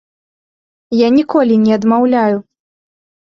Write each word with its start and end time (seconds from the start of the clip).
Я 0.99 1.09
ніколі 1.17 1.59
не 1.65 1.71
адмаўляю. 1.77 2.37